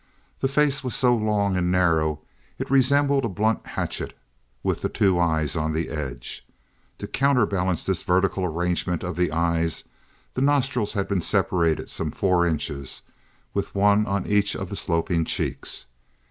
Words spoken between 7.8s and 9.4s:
this vertical arrangement of the